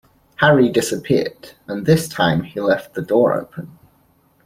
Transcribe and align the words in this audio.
Harry 0.37 0.67
disappeared; 0.67 1.51
and 1.67 1.85
this 1.85 2.07
time 2.09 2.41
he 2.41 2.59
left 2.59 2.95
the 2.95 3.03
door 3.03 3.35
open. 3.39 3.77